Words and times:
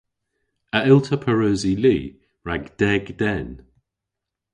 A 0.77 0.79
yll'ta 0.89 1.17
pareusi 1.23 1.73
li 1.83 1.97
rag 2.47 2.63
deg 2.81 3.03
den? 3.19 3.49